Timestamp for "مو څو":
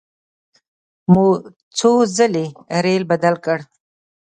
1.11-1.91